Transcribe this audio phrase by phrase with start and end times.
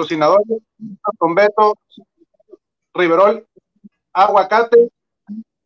[0.00, 0.62] patrocinadores,
[1.18, 1.74] con Beto,
[2.94, 3.46] Riverol,
[4.14, 4.88] Aguacate,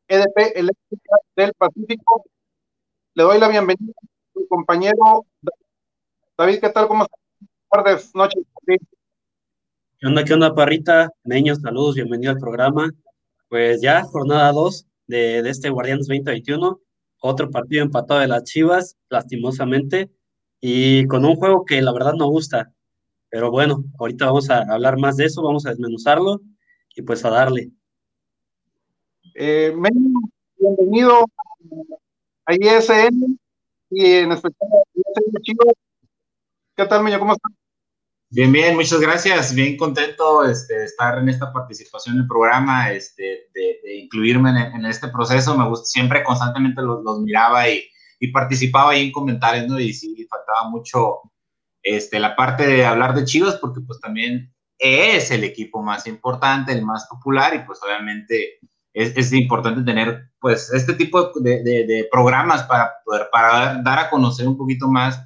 [0.09, 2.25] EDP Eléctrica del Pacífico.
[3.15, 5.25] Le doy la bienvenida a su compañero
[6.37, 6.59] David.
[6.61, 6.89] ¿Qué tal?
[6.89, 7.21] ¿Cómo estás?
[7.71, 8.43] Buenas noches.
[8.67, 11.11] ¿Qué onda, qué onda, Parrita?
[11.23, 12.91] Meños, saludos, bienvenido al programa.
[13.49, 16.81] Pues ya, jornada 2 de, de este Guardianes 2021,
[17.21, 20.11] otro partido empatado de las Chivas, lastimosamente,
[20.61, 22.74] y con un juego que la verdad no gusta.
[23.35, 26.41] Pero bueno, ahorita vamos a hablar más de eso, vamos a desmenuzarlo
[26.95, 27.69] y pues a darle.
[29.35, 29.75] Eh,
[30.57, 31.25] bienvenido
[32.47, 33.37] a ISN
[33.91, 35.75] y en especial a Chivas.
[36.77, 37.19] ¿Qué tal, Meño?
[37.19, 37.51] ¿Cómo estás?
[38.31, 39.53] Bien, bien, muchas gracias.
[39.53, 44.85] Bien contento este, de estar en esta participación en el programa, este, de, incluirme en,
[44.85, 45.59] este proceso.
[45.59, 47.83] Me gusta, siempre constantemente los, los miraba y,
[48.21, 49.81] y, participaba ahí en comentarios, ¿no?
[49.81, 51.23] Y sí, faltaba mucho
[51.85, 56.73] este, la parte de hablar de Chivas, porque pues también es el equipo más importante,
[56.73, 58.59] el más popular, y pues obviamente
[58.95, 64.11] es, es importante tener pues este tipo de, de, programas para poder para dar a
[64.11, 65.21] conocer un poquito más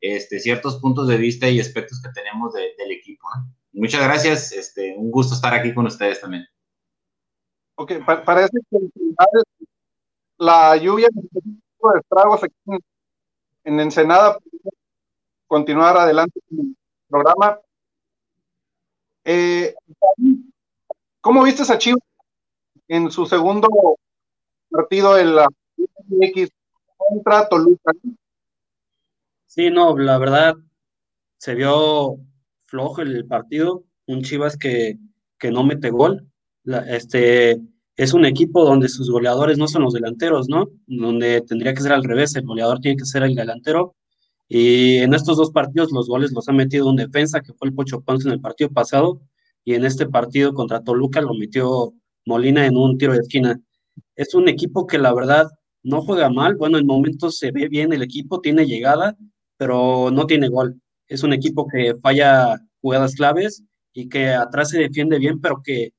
[0.00, 3.26] este, ciertos puntos de vista y aspectos que tenemos del equipo.
[3.72, 6.46] Muchas gracias, este, un gusto estar aquí con ustedes también.
[7.76, 7.92] Ok,
[8.24, 8.78] parece que
[10.38, 12.82] la lluvia de estragos aquí
[13.64, 14.38] en Ensenada
[15.48, 16.76] continuar adelante con el
[17.08, 17.58] programa.
[19.24, 19.74] Eh,
[21.20, 22.00] ¿Cómo viste a Chivas
[22.86, 23.68] en su segundo
[24.70, 25.48] partido en la
[26.20, 26.50] X
[26.96, 27.92] contra Toluca?
[29.46, 30.54] Sí, no, la verdad
[31.38, 32.18] se vio
[32.66, 34.98] flojo el partido, un Chivas que,
[35.38, 36.30] que no mete gol.
[36.88, 37.60] este
[37.96, 40.68] es un equipo donde sus goleadores no son los delanteros, ¿no?
[40.86, 43.96] Donde tendría que ser al revés, el goleador tiene que ser el delantero
[44.48, 47.74] y en estos dos partidos los goles los ha metido un defensa, que fue el
[47.74, 49.20] Pocho Ponce en el partido pasado,
[49.64, 51.92] y en este partido contra Toluca lo metió
[52.24, 53.60] Molina en un tiro de esquina.
[54.16, 55.48] Es un equipo que la verdad
[55.82, 59.16] no juega mal, bueno, en momentos se ve bien el equipo, tiene llegada,
[59.58, 60.80] pero no tiene gol.
[61.06, 65.92] Es un equipo que falla jugadas claves y que atrás se defiende bien, pero que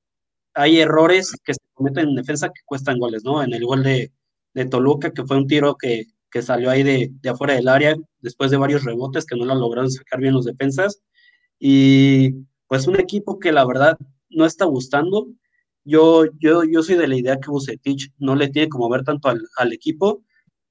[0.54, 3.44] hay errores que se cometen en defensa que cuestan goles, ¿no?
[3.44, 4.12] En el gol de,
[4.54, 7.96] de Toluca, que fue un tiro que que salió ahí de, de, afuera del área
[8.22, 11.02] después de varios rebotes que no lo lograron sacar bien los defensas.
[11.60, 12.32] Y
[12.68, 13.98] pues un equipo que la verdad
[14.30, 15.28] no está gustando.
[15.84, 19.30] Yo, yo, yo soy de la idea que Bucetich no le tiene como ver tanto
[19.30, 20.24] al, al equipo,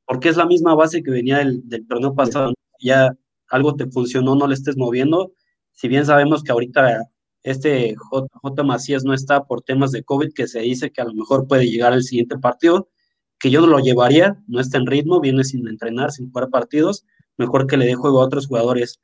[0.07, 2.55] porque es la misma base que venía del, del torneo pasado.
[2.81, 3.13] Ya
[3.49, 5.33] algo te funcionó, no le estés moviendo.
[5.73, 7.09] Si bien sabemos que ahorita
[7.43, 8.63] este J, J.
[8.63, 11.69] Macías no está por temas de COVID, que se dice que a lo mejor puede
[11.69, 12.89] llegar al siguiente partido,
[13.39, 17.05] que yo no lo llevaría, no está en ritmo, viene sin entrenar, sin jugar partidos,
[17.37, 19.01] mejor que le dé juego a otros jugadores.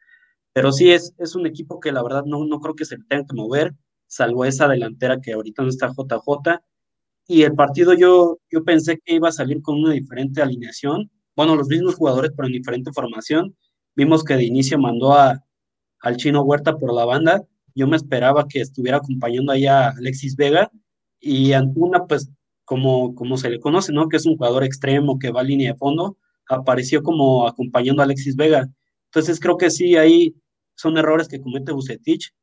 [0.53, 3.05] Pero sí es, es un equipo que la verdad no, no creo que se le
[3.05, 3.75] tenga que mover,
[4.07, 6.63] salvo esa delantera que ahorita no está JJ.
[7.27, 11.57] Y el partido yo, yo pensé que iba a salir con una diferente alineación, bueno,
[11.57, 13.57] los mismos jugadores, pero en diferente formación.
[13.97, 15.45] Vimos que de inicio mandó a,
[16.01, 17.43] al chino Huerta por la banda.
[17.75, 20.71] Yo me esperaba que estuviera acompañando ahí a Alexis Vega
[21.19, 22.31] y Antuna, pues
[22.65, 24.09] como, como se le conoce, ¿no?
[24.09, 28.05] Que es un jugador extremo que va a línea de fondo, apareció como acompañando a
[28.05, 28.69] Alexis Vega.
[29.07, 30.35] Entonces creo que sí, ahí
[30.75, 32.35] son errores que comete Bucetich.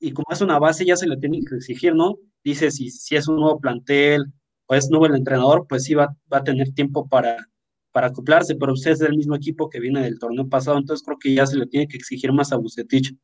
[0.00, 2.16] Y como es una base, ya se le tiene que exigir, ¿no?
[2.42, 4.24] Dice, si, si es un nuevo plantel
[4.66, 7.48] o es nuevo el entrenador, pues sí va, va a tener tiempo para,
[7.92, 11.18] para acoplarse, pero usted es del mismo equipo que viene del torneo pasado, entonces creo
[11.18, 13.14] que ya se le tiene que exigir más a Bucetich.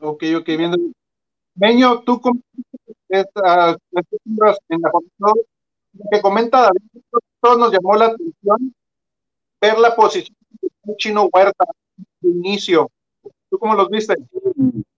[0.00, 0.78] Ok, ok, viendo.
[1.56, 2.20] Meño, tú
[3.10, 3.76] estas,
[4.68, 4.90] en la
[6.10, 7.02] que comenta David,
[7.40, 8.74] todos nos llamó la atención
[9.60, 10.36] ver la posición
[10.84, 11.64] de Chino Huerta
[12.20, 12.90] de inicio.
[13.50, 14.14] ¿Tú cómo los viste?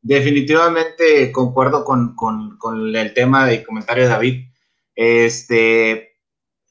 [0.02, 4.44] Definitivamente concuerdo con, con, el tema de comentario de David.
[4.94, 6.12] Este,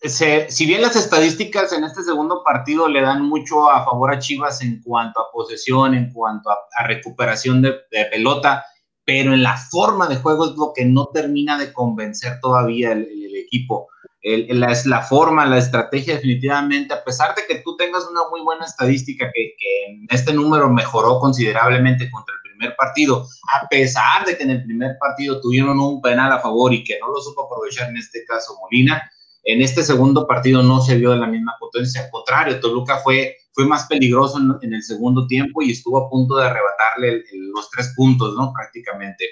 [0.10, 4.62] si bien las estadísticas en este segundo partido le dan mucho a favor a Chivas
[4.62, 7.76] en cuanto a posesión, en cuanto a, recuperación de,
[8.12, 8.66] pelota,
[9.06, 13.08] pero en la forma de juego es lo que no termina de convencer todavía el,
[13.36, 13.88] equipo.
[14.22, 18.42] El, la, la, forma, la estrategia definitivamente, a pesar de que tú tengas una muy
[18.42, 24.26] buena estadística que, que, en este número mejoró considerablemente contra el primer partido, a pesar
[24.26, 27.20] de que en el primer partido tuvieron un penal a favor y que no lo
[27.20, 29.02] supo aprovechar en este caso Molina,
[29.44, 33.36] en este segundo partido no se vio de la misma potencia, al contrario, Toluca fue
[33.54, 37.94] fue más peligroso en, el segundo tiempo y estuvo a punto de arrebatarle los tres
[37.96, 38.54] puntos, ¿no?
[38.54, 39.26] Prácticamente.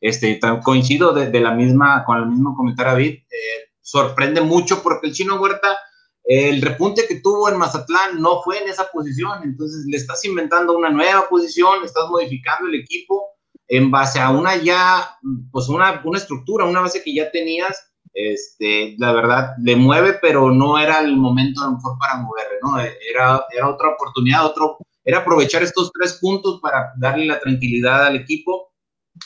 [0.00, 5.12] Este, coincido de, la misma, con el mismo comentario David, eh, sorprende mucho porque el
[5.12, 5.76] chino Huerta
[6.24, 10.76] el repunte que tuvo en Mazatlán no fue en esa posición, entonces le estás inventando
[10.76, 13.30] una nueva posición, estás modificando el equipo
[13.66, 15.18] en base a una ya,
[15.50, 20.50] pues una, una estructura, una base que ya tenías, este, la verdad, le mueve, pero
[20.50, 22.78] no era el momento a lo mejor para moverle, ¿no?
[22.78, 28.16] Era, era otra oportunidad, otro, era aprovechar estos tres puntos para darle la tranquilidad al
[28.16, 28.72] equipo,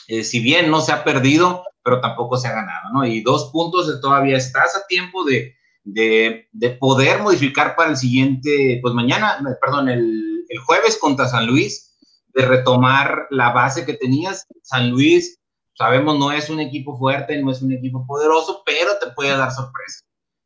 [0.07, 3.05] eh, si bien no se ha perdido, pero tampoco se ha ganado, ¿no?
[3.05, 8.79] Y dos puntos todavía estás a tiempo de, de, de, poder modificar para el siguiente,
[8.81, 11.95] pues mañana, perdón, el, el, jueves contra San Luis,
[12.33, 14.45] de retomar la base que tenías.
[14.63, 15.39] San Luis,
[15.75, 19.51] sabemos, no es un equipo fuerte, no es un equipo poderoso, pero te puede dar
[19.51, 20.03] sorpresas.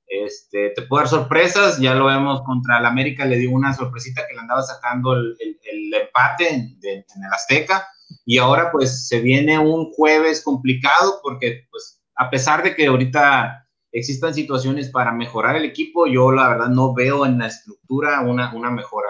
[0.08, 4.26] Este, te puede dar sorpresas, ya lo vemos contra el América, le dio una sorpresita
[4.28, 7.88] que le andaba sacando el, el, empate en, el Azteca,
[8.26, 13.68] y ahora pues se viene un jueves complicado porque pues a pesar de que ahorita
[13.92, 18.54] existan situaciones para mejorar el equipo, yo la verdad no veo en la estructura una,
[18.54, 19.10] una mejora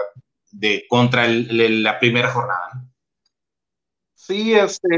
[0.52, 2.86] de contra la primera jornada.
[4.16, 4.90] Sí, este,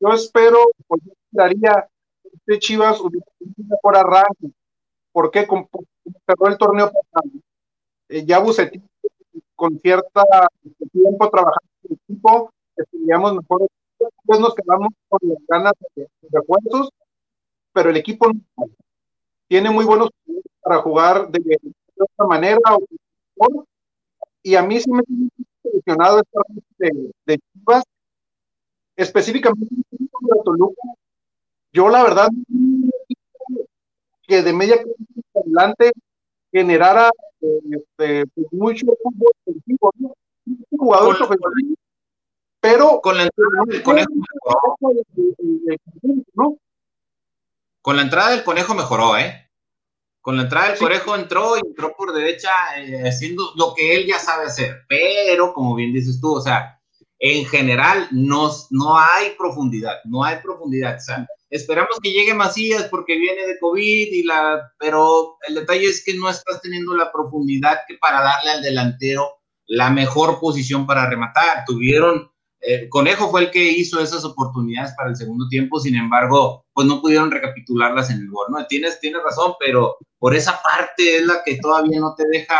[0.00, 1.88] yo espero, pues yo esperaría
[2.24, 3.12] este Chivas un
[3.56, 4.52] mejor arranque.
[5.12, 5.46] ¿Por qué?
[6.26, 7.30] Cerró el torneo pasado.
[8.08, 8.88] Eh, ya Bucetín
[9.54, 10.22] con cierta
[10.92, 13.66] tiempo trabajando en el equipo, estudiamos mejor.
[13.98, 16.90] Después nos quedamos con las ganas de, de refuerzos,
[17.72, 18.68] pero el equipo no
[19.48, 20.10] tiene muy buenos
[20.60, 21.58] para jugar de,
[21.96, 22.60] otra manera
[24.42, 25.02] y a mí sí me ha
[25.64, 26.40] impresionado esta
[26.78, 27.84] de, de Chivas,
[28.98, 29.74] específicamente
[30.10, 30.82] contra Toluca.
[31.72, 32.28] Yo la verdad
[34.22, 34.76] que de media
[35.34, 35.92] adelante
[36.50, 37.10] generara
[37.40, 40.14] este, pues, mucho fútbol ofensivo, ¿no?
[40.70, 41.76] ofensivos,
[42.60, 44.76] pero con la entrada del conejo mejoró.
[47.80, 49.48] Con la entrada del conejo mejoró, ¿eh?
[50.20, 54.06] Con la entrada del conejo entró y entró por derecha eh, haciendo lo que él
[54.06, 54.84] ya sabe hacer.
[54.88, 56.77] Pero, como bien dices tú, o sea,
[57.18, 60.98] en general no, no hay profundidad, no hay profundidad.
[61.50, 66.14] Esperamos que llegue Macías porque viene de COVID y la, pero el detalle es que
[66.14, 71.64] no estás teniendo la profundidad que para darle al delantero la mejor posición para rematar.
[71.66, 72.30] Tuvieron
[72.60, 76.86] eh, Conejo fue el que hizo esas oportunidades para el segundo tiempo, sin embargo, pues
[76.86, 78.66] no pudieron recapitularlas en el gol, ¿no?
[78.66, 82.56] Tienes, tienes razón, pero por esa parte es la que todavía no te deja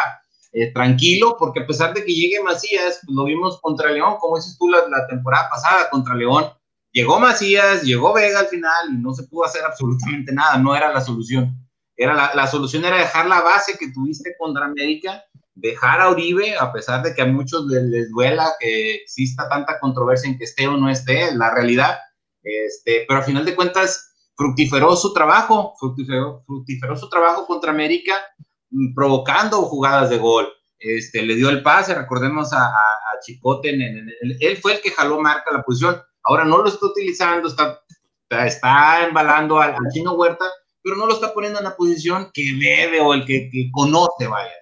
[0.58, 4.36] eh, tranquilo, porque a pesar de que llegue Macías, pues lo vimos contra León, como
[4.36, 6.46] dices tú la, temporada pasada contra León,
[6.92, 10.92] llegó Macías, llegó Vega al final y no se pudo hacer absolutamente nada, no era
[10.92, 11.56] la solución.
[11.96, 15.22] Era la, solución era dejar la base que tuviste contra América
[15.54, 20.30] dejar a Uribe, a pesar de que a muchos les, duela que exista tanta controversia
[20.30, 21.98] en que esté o no esté, la realidad,
[22.42, 28.14] este, pero al final de cuentas fructiferó su trabajo, fructiferó, fructiferó su trabajo contra América,
[28.94, 30.48] provocando jugadas de gol.
[30.78, 32.72] Este, le dio el pase, recordemos a,
[33.24, 37.48] Chicote, en, él fue el que jaló marca la posición, ahora no lo está utilizando,
[37.48, 37.82] está,
[38.46, 40.44] está embalando al, chino Huerta,
[40.80, 44.28] pero no lo está poniendo en la posición que debe o el que, que conoce,
[44.28, 44.52] vaya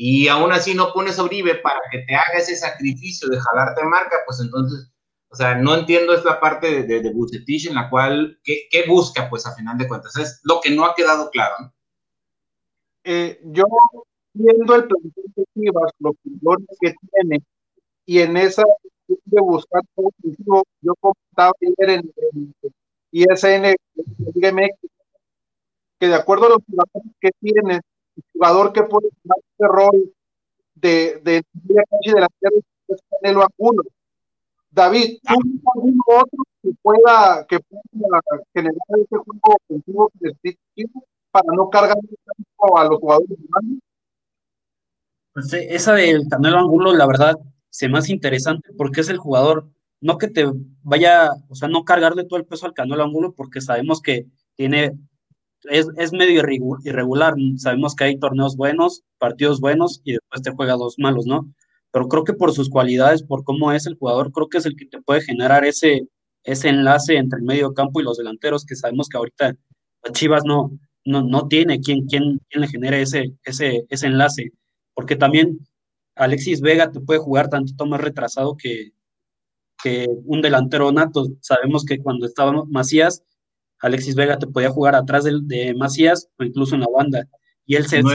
[0.00, 3.82] y aún así no pones a Uribe para que te haga ese sacrificio de jalarte
[3.82, 4.92] marca, pues entonces,
[5.28, 9.28] o sea, no entiendo esta parte de, de, Bucetich en la cual, ¿qué, ¿qué, busca,
[9.28, 10.16] pues a final de cuentas?
[10.16, 11.52] Es lo que no ha quedado claro.
[11.58, 11.74] ¿no?
[13.04, 13.64] Eh, yo,
[14.32, 15.00] viendo el plan
[15.36, 17.42] de Chivas, los jugadores que tiene,
[18.06, 18.64] y en esa
[19.08, 20.10] de buscar todo
[20.82, 22.54] yo comentaba ayer en, en
[23.12, 23.76] ISN,
[25.98, 27.80] que de acuerdo a los jugadores que tiene,
[28.32, 30.12] jugador que puede tomar ese rol
[30.74, 32.56] de, de, de la calle de la tierra
[32.88, 33.82] es Canelo Angulo.
[34.70, 35.34] David, ¿tú
[35.74, 38.20] algún otro que pueda, que pueda
[38.54, 43.38] generar ese juego ofensivo que necesita para no cargar a los jugadores?
[45.32, 47.36] Pues esa del Canelo Angulo, la verdad,
[47.70, 49.68] se me hace interesante porque es el jugador,
[50.00, 50.46] no que te
[50.82, 54.98] vaya, o sea, no cargarle todo el peso al Canelo Angulo porque sabemos que tiene
[55.64, 56.42] es, medio
[56.84, 57.34] irregular.
[57.56, 61.52] Sabemos que hay torneos buenos, partidos buenos y después te juega dos malos, ¿no?
[61.90, 64.76] Pero creo que por sus cualidades, por cómo es el jugador, creo que es el
[64.76, 66.06] que te puede generar ese,
[66.44, 69.56] ese enlace entre el medio campo y los delanteros, que sabemos que ahorita
[70.12, 70.70] Chivas no,
[71.08, 74.52] no, no tiene quien, quien, quien le genere ese, ese, ese enlace.
[74.94, 75.58] Porque también
[76.14, 78.92] Alexis Vega te puede jugar tantito más retrasado que,
[79.82, 81.26] que un delantero nato.
[81.40, 83.22] Sabemos que cuando estaba Macías,
[83.80, 87.26] Alexis Vega te podía jugar atrás de, de Macías o incluso en la banda.
[87.64, 88.06] Y él se, en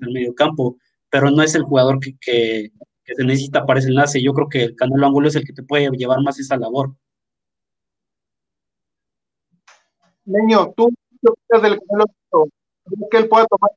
[0.00, 0.78] el medio campo,
[1.10, 2.70] pero no es el jugador que, que,
[3.04, 4.22] se necesita para ese enlace.
[4.22, 6.94] Yo creo que el Canelo Angulo es el que te puede llevar más esa labor.
[10.24, 10.94] Leño, ¿tú
[11.28, 12.48] opinas del Canelo
[13.10, 13.70] que él pueda tomar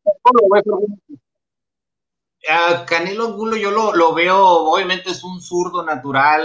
[2.49, 6.43] a Canelo Angulo yo lo, lo, veo, obviamente es un zurdo natural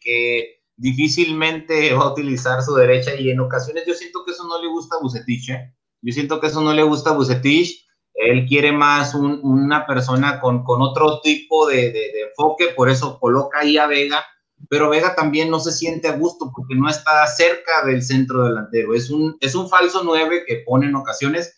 [0.00, 4.60] que difícilmente va a utilizar su derecha y en ocasiones yo siento que eso no
[4.60, 5.74] le gusta a Bucetich, ¿eh?
[6.02, 10.40] yo siento que eso no le gusta a Bucetich, él quiere más un, una persona
[10.40, 14.24] con, con, otro tipo de, de, de, enfoque, por eso coloca ahí a Vega,
[14.68, 18.94] pero Vega también no se siente a gusto porque no está cerca del centro delantero,
[18.94, 21.56] es un, es un falso 9 que pone en ocasiones.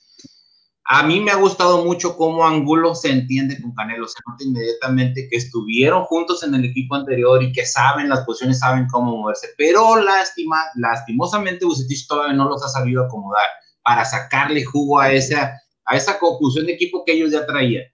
[0.86, 5.28] A mí me ha gustado mucho cómo Angulo se entiende con Canelo, se nota inmediatamente
[5.30, 9.48] que estuvieron juntos en el equipo anterior y que saben las posiciones, saben cómo moverse,
[9.56, 13.46] pero lástima, lastimosamente Bucetich todavía no los ha sabido acomodar
[13.82, 17.84] para sacarle jugo a esa, a esa de equipo que ellos ya traían.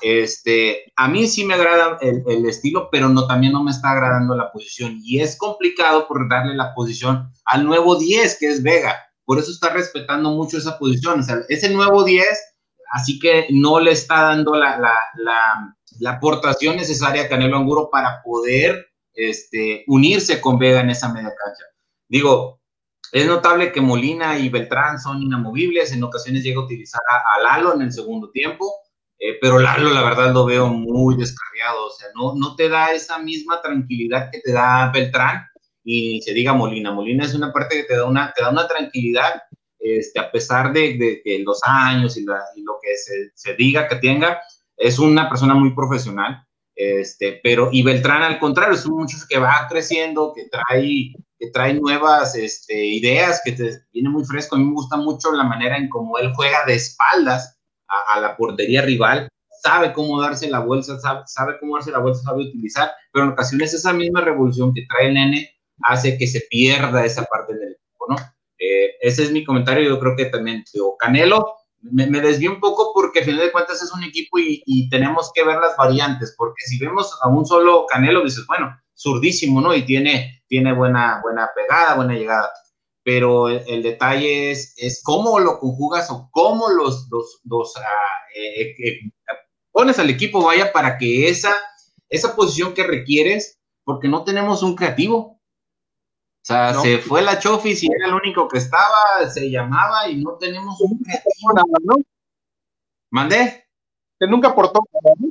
[0.00, 3.90] Este, a mí sí me agrada el, el, estilo, pero no, también no me está
[3.90, 8.62] agradando la posición y es complicado por darle la posición al nuevo 10 que es
[8.62, 11.20] Vega por eso está respetando mucho esa posición.
[11.20, 12.26] O sea, ese nuevo 10,
[12.92, 17.90] así que no le está dando la, la, la, la aportación necesaria a Canelo Anguro
[17.92, 21.64] para poder este, unirse con Vega en esa media cancha.
[22.08, 22.62] Digo,
[23.12, 27.42] es notable que Molina y Beltrán son inamovibles, en ocasiones llega a utilizar a, a
[27.42, 28.72] Lalo en el segundo tiempo,
[29.18, 32.92] eh, pero Lalo la verdad lo veo muy descarriado, o sea, no, no te da
[32.92, 35.48] esa misma tranquilidad que te da Beltrán,
[35.90, 36.92] y se diga Molina.
[36.92, 39.42] Molina es una parte que te da una, te da una tranquilidad,
[39.78, 43.54] este, a pesar de, de que los años y, la, y lo que se, se,
[43.54, 44.38] diga que tenga,
[44.76, 46.44] es una persona muy profesional.
[46.74, 51.50] Este, pero, y Beltrán al contrario, es un muchacho que va creciendo, que trae, que
[51.52, 54.56] trae nuevas este, ideas, que te viene muy fresco.
[54.56, 57.57] A mí me gusta mucho la manera en cómo él juega de espaldas
[57.88, 59.28] a, la portería rival
[59.62, 63.32] sabe cómo darse la bolsa, sabe, sabe, cómo darse la bolsa, sabe utilizar, pero en
[63.32, 65.50] ocasiones esa misma revolución que trae el nene
[65.82, 68.16] hace que se pierda esa parte del equipo, ¿no?
[68.58, 72.92] Eh, ese es mi comentario, yo creo que también, digo, Canelo, me, me un poco
[72.92, 76.34] porque al final de cuentas es un equipo y, y, tenemos que ver las variantes,
[76.36, 79.74] porque si vemos a un solo Canelo, dices, bueno, zurdísimo, ¿no?
[79.74, 82.50] Y tiene, tiene buena, buena pegada, buena llegada,
[83.04, 87.80] pero el, el detalle es, es, cómo lo conjugas o cómo los, los, los uh,
[88.34, 89.12] eh, eh,
[89.72, 91.54] pones al equipo, vaya, para que esa,
[92.08, 96.82] esa posición que requieres, porque no tenemos un creativo, o sea, no.
[96.82, 100.80] se fue la Chofis y era el único que estaba, se llamaba y no tenemos
[100.80, 100.98] un
[101.84, 101.96] ¿no?
[103.10, 103.66] ¿Mandé?
[104.18, 104.80] Que nunca aportó
[105.18, 105.28] ¿no?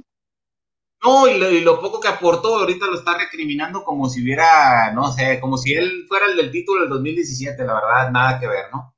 [1.04, 4.92] No, y lo, y lo, poco que aportó ahorita lo está recriminando como si hubiera,
[4.94, 8.48] no sé, como si él fuera el del título del 2017, la verdad, nada que
[8.48, 8.94] ver, ¿no?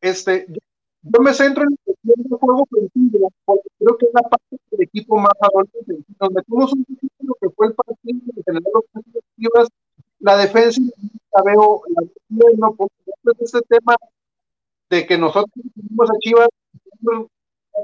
[0.00, 0.46] Este,
[1.02, 5.18] yo me centro en el juego ofensivo, porque creo que es la parte del equipo
[5.18, 6.04] más adolescente.
[6.20, 9.68] Nos metimos un título que fue el partido de generar ofensivas
[10.20, 10.80] la defensa
[11.32, 12.94] la veo, la veo no, porque
[13.40, 13.96] este tema
[14.90, 16.48] de que nosotros tenemos a Chivas
[17.00, 17.28] no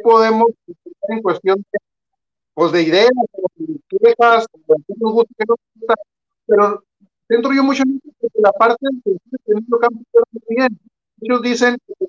[0.02, 0.48] podemos
[1.08, 1.78] en cuestión de,
[2.54, 3.10] pues de ideas,
[3.56, 5.94] de quejas, de que nos gusta, que nos gusta,
[6.46, 6.84] pero
[7.28, 7.82] dentro yo mucho
[8.20, 10.02] que la parte del segundo campo
[10.48, 10.78] bien.
[11.20, 12.06] Muchos dicen que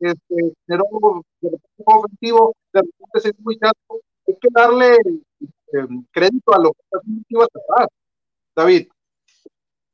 [0.00, 0.84] este, generó
[1.84, 4.00] ofensivo, de repente es muy chato.
[4.26, 4.94] Hay que darle
[5.40, 7.88] eh, crédito a lo que está haciendo atrás.
[8.54, 8.88] David.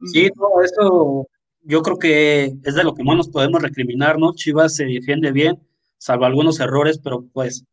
[0.05, 1.27] Sí, todo eso
[1.63, 4.33] yo creo que es de lo que más nos podemos recriminar, ¿no?
[4.35, 5.61] Chivas se defiende bien,
[5.99, 7.65] salvo algunos errores, pero pues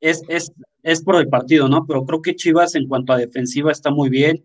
[0.00, 1.86] es, es, es por el partido, ¿no?
[1.86, 4.44] Pero creo que Chivas en cuanto a defensiva está muy bien,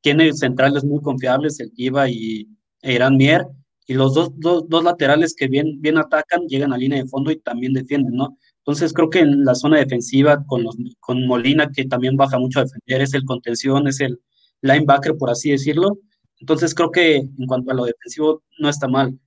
[0.00, 2.48] tiene centrales muy confiables, el Iba y
[2.82, 3.46] Irán Mier,
[3.86, 7.30] y los dos, dos, dos, laterales que bien, bien atacan, llegan a línea de fondo
[7.30, 8.38] y también defienden, ¿no?
[8.58, 12.60] Entonces creo que en la zona defensiva, con, los, con Molina, que también baja mucho
[12.60, 14.20] a defender, es el contención, es el
[14.62, 15.98] linebacker, por así decirlo,
[16.40, 19.18] entonces creo que en cuanto a lo defensivo no está mal.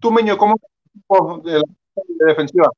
[0.00, 0.56] Tú, Meño, ¿cómo
[1.44, 1.62] de
[2.26, 2.68] defensiva?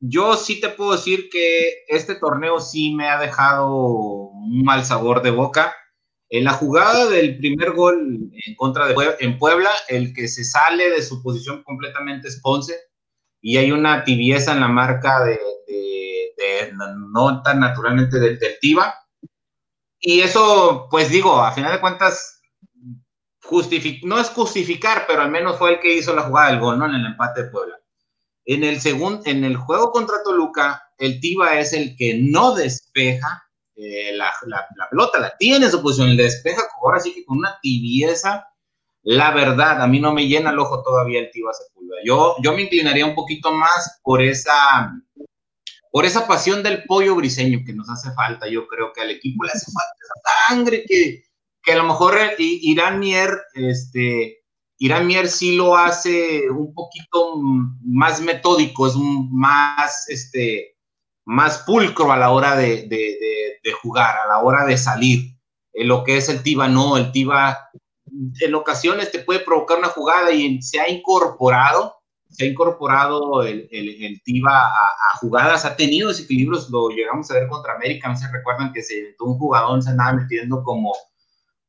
[0.00, 5.22] Yo sí te puedo decir que este torneo sí me ha dejado un mal sabor
[5.22, 5.74] de boca.
[6.30, 10.44] En la jugada del primer gol en contra de Puebla, en Puebla, el que se
[10.44, 12.74] sale de su posición completamente es Ponce
[13.42, 15.38] y hay una tibieza en la marca de,
[17.12, 18.38] no tan naturalmente del,
[20.00, 22.40] y eso, pues digo, a final de cuentas,
[24.04, 26.86] no es justificar, pero al menos fue el que hizo la jugada del gol, ¿no?
[26.86, 27.76] En el empate de Puebla.
[28.44, 33.44] En el, segundo, en el juego contra Toluca, el Tiva es el que no despeja
[33.76, 37.58] eh, la, la, pelota, la tiene en su posición, despeja ahora sí que con una
[37.62, 38.46] tibieza.
[39.02, 42.00] La verdad, a mí no me llena el ojo todavía el Tiva Sepúlveda.
[42.04, 44.92] Yo, yo me inclinaría un poquito más por esa
[45.90, 48.48] por esa pasión del pollo briseño que nos hace falta.
[48.48, 51.24] Yo creo que al equipo le hace falta esa sangre que,
[51.62, 54.39] que a lo mejor Irán Mier este,
[54.82, 57.36] Irán Mier sí lo hace un poquito
[57.84, 60.78] más metódico, es más, este,
[61.26, 62.88] más pulcro a la hora de,
[63.82, 65.36] jugar, a la hora de salir.
[65.74, 67.58] En lo que es el Tiva, no, el Tiva
[68.40, 71.96] en ocasiones te puede provocar una jugada y se ha incorporado,
[72.30, 77.48] se ha incorporado el, el, Tiva a, jugadas, ha tenido desequilibrios, lo llegamos a ver
[77.48, 80.94] contra América, no se recuerdan que se un jugador, se andaba metiendo como,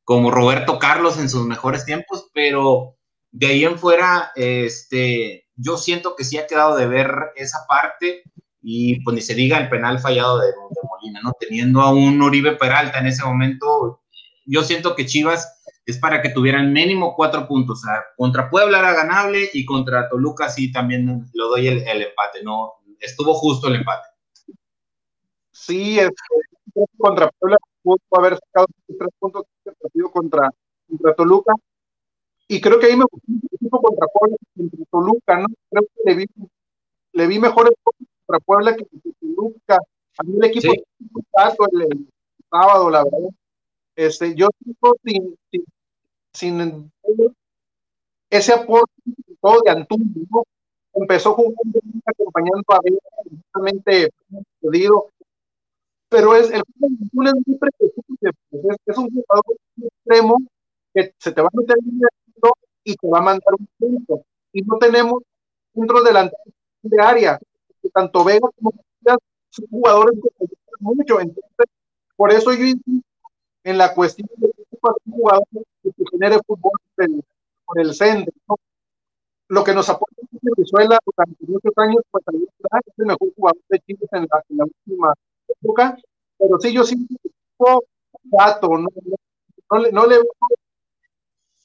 [0.02, 2.96] como Roberto Carlos en sus mejores tiempos, pero
[3.32, 8.22] de ahí en fuera, este, yo siento que sí ha quedado de ver esa parte
[8.60, 11.32] y pues ni se diga el penal fallado de, Molina, ¿no?
[11.40, 14.02] Teniendo a un Uribe Peralta en ese momento,
[14.44, 17.80] yo siento que Chivas es para que tuvieran mínimo cuatro puntos.
[17.80, 22.44] O sea, contra Puebla era ganable y contra Toluca sí también lo doy el, empate,
[22.44, 22.74] ¿no?
[23.00, 24.08] Estuvo justo el empate.
[25.50, 25.98] Sí,
[26.98, 29.44] contra Puebla pudo haber sacado tres puntos
[29.80, 30.50] partido contra,
[30.88, 31.54] contra Toluca
[32.48, 35.46] y creo que ahí me gustó un poquito contra Puebla contra Toluca, ¿no?
[35.70, 36.26] Creo que le vi,
[37.12, 39.78] le vi mejores cosas contra Puebla que contra Toluca.
[40.18, 40.82] A mí el equipo sí.
[41.72, 42.08] el, el,
[42.50, 43.30] sábado, la verdad.
[43.96, 45.64] Este, yo sigo sin, sin,
[46.32, 46.92] sin
[48.30, 48.92] ese aporte
[49.40, 50.44] todo de Antún, ¿no?
[50.94, 52.78] Empezó jugando acompañando a
[53.54, 54.10] realmente
[54.60, 55.10] perdido,
[56.08, 60.38] pero es el es muy predecible, pues, es, es un jugador extremo
[60.94, 62.00] que se te va a meter en
[62.84, 64.24] y te va a mandar un punto.
[64.52, 65.22] Y no tenemos
[65.74, 67.38] centros delanteros de área,
[67.92, 69.18] tanto Vega como Díaz
[69.50, 70.46] son jugadores que
[70.80, 71.20] mucho.
[71.20, 71.66] Entonces,
[72.16, 73.08] por eso yo insisto
[73.64, 75.46] en la cuestión de un jugador
[75.82, 76.72] que genere fútbol
[77.66, 78.32] por el, centro.
[79.48, 84.06] Lo que nos aporta Venezuela durante muchos años, pues es el mejor jugador de Chile
[84.12, 85.14] en la, en la última
[85.48, 85.96] época,
[86.38, 87.30] pero sí, yo siento que
[88.24, 89.16] gato, no, no,
[89.70, 90.16] no, le, no le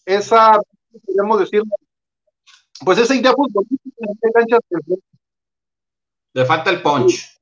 [0.07, 0.59] esa
[1.05, 1.61] podríamos decir,
[2.83, 4.59] pues esa idea futbolística
[6.33, 7.39] Le falta el punch.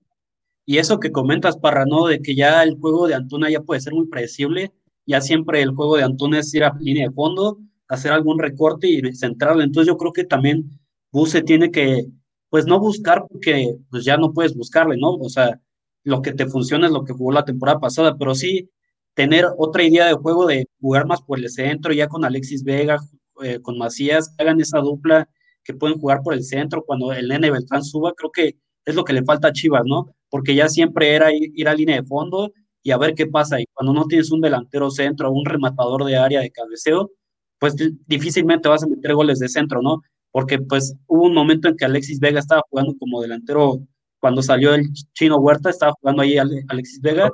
[0.66, 2.08] Y eso que comentas, Parra, ¿no?
[2.08, 4.74] De que ya el juego de Antuna ya puede ser muy predecible.
[5.06, 8.88] Ya siempre el juego de Antuna es ir a línea de fondo, hacer algún recorte
[8.90, 9.62] y centrarlo.
[9.62, 10.80] Entonces yo creo que también
[11.12, 12.08] Buse tiene que,
[12.50, 15.12] pues no buscar porque pues ya no puedes buscarle, ¿no?
[15.12, 15.62] O sea,
[16.04, 18.72] lo que te funciona es lo que jugó la temporada pasada, pero sí
[19.16, 23.00] tener otra idea de juego de jugar más por el centro, ya con Alexis Vega,
[23.42, 25.28] eh, con Macías, hagan esa dupla,
[25.64, 29.04] que pueden jugar por el centro cuando el Nene Beltrán suba, creo que es lo
[29.04, 30.16] que le falta a Chivas, ¿no?
[30.30, 33.60] Porque ya siempre era ir, a línea de fondo y a ver qué pasa.
[33.60, 37.12] Y cuando no tienes un delantero centro, un rematador de área de cabeceo,
[37.60, 37.76] pues
[38.06, 40.02] difícilmente vas a meter goles de centro, ¿no?
[40.32, 43.80] Porque pues hubo un momento en que Alexis Vega estaba jugando como delantero,
[44.20, 47.32] cuando salió el chino Huerta, estaba jugando ahí Alexis Vega,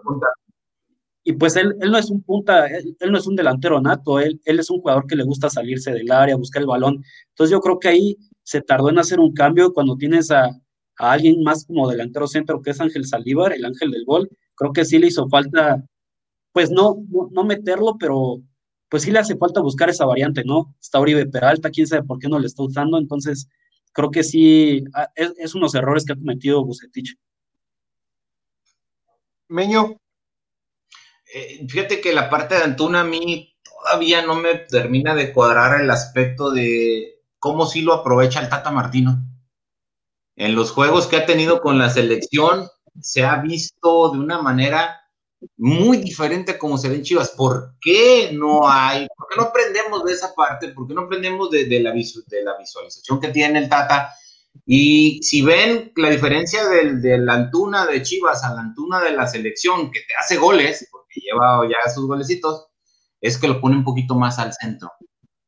[1.24, 4.42] y pues él, él no es un punta, él, no es un delantero nato, él,
[4.46, 7.04] él es un jugador que le gusta salirse del área, buscar el balón.
[7.30, 10.46] Entonces yo creo que ahí se tardó en hacer un cambio cuando tienes a,
[10.98, 14.30] a alguien más como delantero centro que es Ángel Saldívar, el ángel del gol.
[14.56, 15.84] Creo que sí le hizo falta,
[16.54, 16.98] pues no,
[17.32, 18.42] no, meterlo, pero
[18.90, 20.76] pues sí le hace falta buscar esa variante, ¿no?
[20.82, 23.48] Está Uribe Peralta, quién sabe por qué no le está usando, entonces
[23.94, 27.16] creo que sí, ah, es, es unos errores que ha cometido Bucetich.
[29.48, 30.01] Meño,
[31.34, 35.82] eh, fíjate que la parte de Antuna a mí todavía no me termina de cuadrar
[35.82, 39.24] el aspecto de cómo sí lo aprovecha el Tata Martino.
[40.36, 42.68] En los juegos que ha tenido con la selección
[43.00, 45.02] se ha visto de una manera
[45.58, 47.32] muy diferente como se ve en Chivas.
[47.32, 49.08] ¿Por qué no hay?
[49.16, 50.70] ¿Por qué no aprendemos de esa parte?
[50.70, 54.14] ¿Por qué no aprendemos de, la, de la visualización que tiene el Tata?
[54.66, 59.12] Y si ven la diferencia del, de la Antuna de Chivas a la Antuna de
[59.12, 62.68] la selección, que te hace goles, porque lleva ya sus golecitos,
[63.20, 64.92] es que lo pone un poquito más al centro.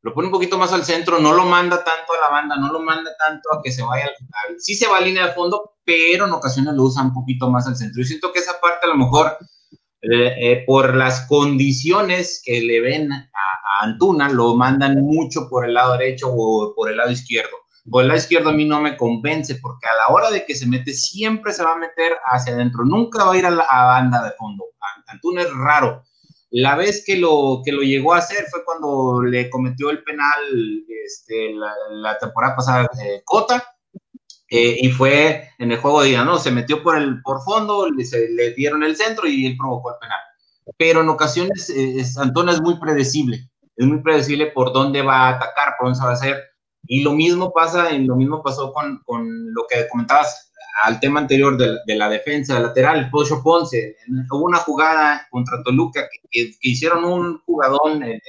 [0.02, 2.71] Lo pone un poquito más al centro, no lo manda tanto a la banda, no
[2.71, 5.76] lo manda tanto a que se vaya al Sí se va a línea de fondo,
[5.86, 8.02] pero en ocasiones lo usa un poquito más al centro.
[8.02, 9.38] Yo siento que esa parte a lo mejor,
[10.02, 15.65] eh, eh, por las condiciones que le ven a, a Antuna, lo mandan mucho por
[15.65, 18.80] el lado derecho o por el lado izquierdo por el lado izquierdo a mí no
[18.80, 22.17] me convence porque a la hora de que se mete siempre se va a meter
[22.26, 24.63] hacia adentro, nunca va a ir a la banda de fondo.
[25.13, 26.04] Antuna es raro.
[26.52, 30.39] La vez que lo, que lo llegó a hacer fue cuando le cometió el penal
[31.06, 32.89] este, la, temporada pasada
[33.26, 33.63] Cota,
[34.49, 36.38] eh, y fue en el juego de día, ¿no?
[36.38, 39.91] Se metió por el por fondo, le, se, le dieron el centro y él provocó
[39.91, 40.19] el penal.
[40.78, 45.30] Pero en ocasiones eh, Antuna es muy predecible, es muy predecible por dónde va a
[45.30, 46.54] atacar, por dónde se va a hacer
[46.86, 51.19] y lo mismo pasa, y lo mismo pasó con, con lo que comentabas al tema
[51.19, 53.97] anterior de, la defensa lateral, Pocho Ponce,
[54.31, 58.21] hubo una jugada contra Toluca que, hicieron un jugadón, el,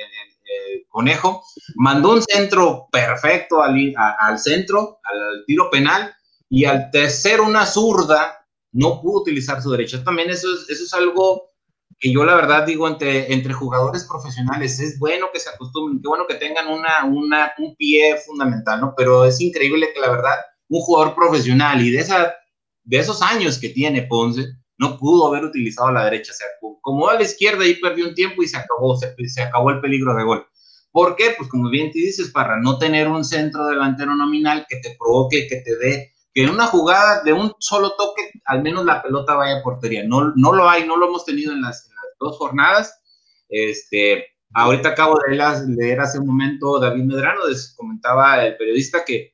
[0.88, 1.42] conejo,
[1.76, 6.14] mandó un centro perfecto al, al centro, al tiro penal,
[6.48, 10.04] y al tercer una zurda, no pudo utilizar su derecha.
[10.04, 11.50] También eso es, eso es algo
[11.98, 16.08] que yo la verdad digo entre, entre jugadores profesionales, es bueno que se acostumbren, qué
[16.08, 18.94] bueno que tengan una, una, un pie fundamental, ¿no?
[18.96, 20.34] Pero es increíble que la verdad
[20.68, 22.34] un jugador profesional y de, esa,
[22.82, 24.44] de esos años que tiene Ponce,
[24.78, 26.46] no pudo haber utilizado la derecha, o sea,
[26.80, 29.80] como a la izquierda y perdió un tiempo y se acabó, se, se acabó el
[29.80, 30.46] peligro de gol.
[30.90, 31.34] ¿Por qué?
[31.36, 35.46] Pues como bien te dices, para no tener un centro delantero nominal que te provoque,
[35.48, 39.34] que te dé que en una jugada de un solo toque, al menos la pelota
[39.34, 40.02] vaya a portería.
[40.04, 43.00] No, no lo hay, no lo hemos tenido en las, dos jornadas.
[43.48, 45.36] Este, ahorita acabo de
[45.68, 47.42] leer, hace un momento David Medrano,
[47.76, 49.33] comentaba el periodista que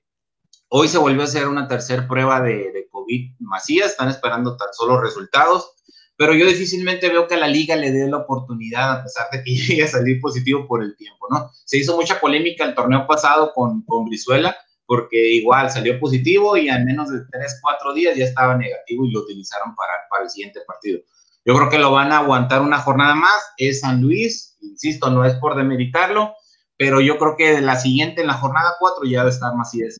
[0.70, 5.00] hoy se volvió a hacer una tercera prueba de, COVID masía, están esperando tan solo
[5.00, 5.72] resultados,
[6.16, 9.42] pero yo difícilmente veo que a la liga le dé la oportunidad, a pesar de
[9.42, 11.50] que llegue a salir positivo por el tiempo, ¿no?
[11.64, 14.56] Se hizo mucha polémica el torneo pasado con, con Brizuela,
[14.86, 19.12] porque igual salió positivo y en menos de 3, 4 días ya estaba negativo y
[19.12, 21.00] lo utilizaron para, para el siguiente partido.
[21.44, 25.24] Yo creo que lo van a aguantar una jornada más, es San Luis, insisto, no
[25.24, 26.34] es por demeritarlo,
[26.76, 29.96] pero yo creo que la siguiente, en la jornada 4, ya debe estar más en.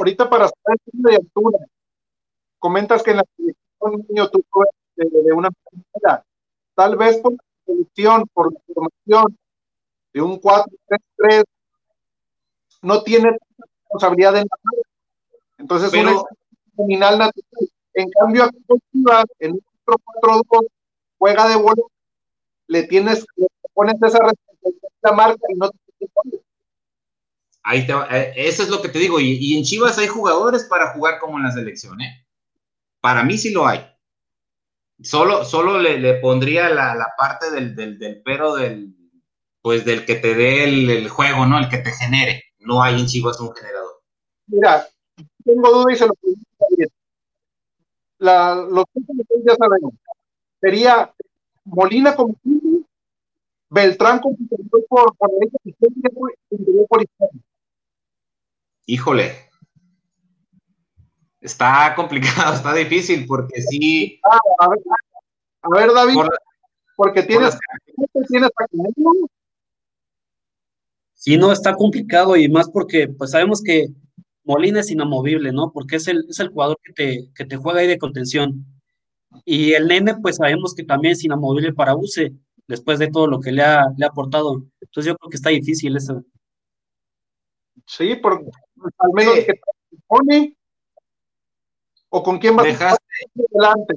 [0.00, 1.58] Ahorita para estar de altura,
[2.58, 4.42] comentas que en la selección niño tú
[4.96, 6.24] de, de una manera,
[6.74, 9.36] tal vez por la selección, por la formación
[10.14, 11.44] de un 4-3-3,
[12.80, 14.82] no tiene responsabilidad en la mano.
[15.58, 16.24] Entonces, Pero,
[16.78, 17.68] nominal natural.
[17.92, 18.64] En cambio, aquí
[19.40, 20.66] en un 4-4-2,
[21.18, 21.90] juega de vuelo,
[22.68, 26.39] le tienes, le pones esa responsabilidad la marca y no te
[27.62, 29.20] Ahí te, eh, eso es lo que te digo.
[29.20, 32.26] Y, en Chivas hay jugadores para jugar como en la selección, ¿eh?
[33.00, 33.86] Para mí sí lo hay.
[35.02, 38.94] Solo, solo le, le pondría la, la parte del, del, del, pero del,
[39.62, 41.58] pues del que te dé el, el, juego, ¿no?
[41.58, 44.02] El que te genere no hay en Chivas un generador.
[44.46, 44.86] Mira,
[45.44, 46.14] tengo duda y se lo
[48.18, 48.84] la, los
[49.44, 49.94] ya sabemos.
[50.60, 51.12] Sería
[51.64, 52.36] Molina como
[53.70, 54.36] Beltrán como
[54.88, 55.30] por, por
[55.64, 55.72] y
[56.88, 57.49] por izquierda.
[58.90, 59.30] Híjole.
[61.40, 64.20] Está complicado, está difícil, porque sí.
[64.24, 64.78] Ah, a, ver,
[65.62, 66.28] a ver, David,
[66.96, 67.56] porque tienes,
[68.12, 68.50] por tienes
[71.14, 73.90] Sí, no, está complicado y más porque pues sabemos que
[74.42, 75.70] Molina es inamovible, ¿no?
[75.72, 78.66] Porque es el, es el jugador que te, que te juega ahí de contención.
[79.44, 82.32] Y el nene, pues sabemos que también es inamovible para UCE,
[82.66, 84.64] después de todo lo que le ha, le ha aportado.
[84.80, 86.24] Entonces yo creo que está difícil eso.
[87.86, 88.44] Sí, por,
[88.98, 89.60] al menos que te
[90.06, 90.56] pone
[92.08, 92.96] o con quién vas a
[93.52, 93.94] adelante.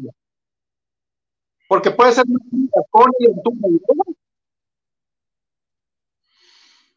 [1.67, 2.25] Porque puede ser
[2.91, 3.51] con y en tu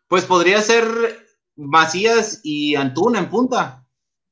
[0.09, 0.85] pues podría ser
[1.57, 3.85] Macías y Antuna en punta.